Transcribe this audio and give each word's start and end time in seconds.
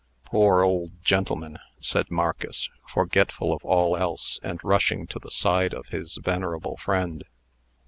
"Poor 0.25 0.63
old 0.63 0.99
gentleman!" 1.03 1.59
said 1.79 2.09
Marcus, 2.09 2.69
forgetful 2.87 3.53
of 3.53 3.63
all 3.63 3.95
else, 3.95 4.39
and 4.41 4.59
rushing 4.63 5.05
to 5.05 5.19
the 5.19 5.29
side 5.29 5.75
of 5.75 5.89
his 5.89 6.17
venerable 6.23 6.75
friend. 6.75 7.23